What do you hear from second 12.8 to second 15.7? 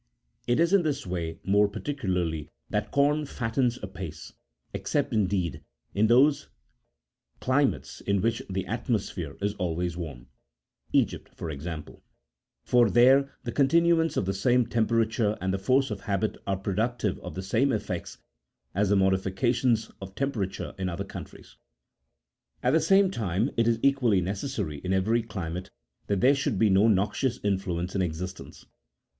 there the continuance of the same temperature and the